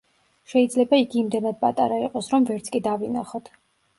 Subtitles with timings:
[0.53, 3.53] შეიძლება იგი იმდენად პატარა იყოს რომ ვერც კი დავინახოთ.